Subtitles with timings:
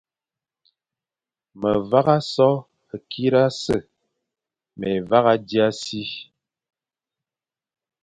[1.59, 2.49] Me vagha so
[3.09, 3.77] kirase,
[4.79, 6.01] mé vagha dia si,